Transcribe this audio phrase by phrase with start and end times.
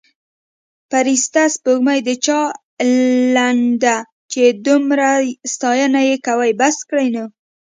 [0.89, 2.39] فرسته سپوړمۍ د چا
[3.35, 3.95] لنډه
[4.31, 7.25] چې دمره یې ستاینه یې کوي بس کړﺉ نو